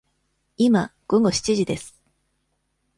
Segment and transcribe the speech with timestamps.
[0.57, 2.01] 今、午後七時です。